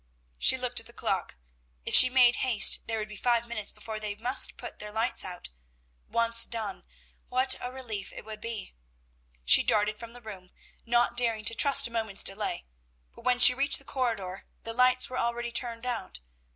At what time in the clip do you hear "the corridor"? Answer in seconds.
13.77-14.47